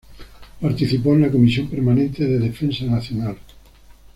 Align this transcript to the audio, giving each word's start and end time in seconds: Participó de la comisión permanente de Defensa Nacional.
Participó 0.59 1.13
de 1.13 1.19
la 1.19 1.31
comisión 1.31 1.67
permanente 1.69 2.23
de 2.25 2.39
Defensa 2.39 2.85
Nacional. 2.85 3.37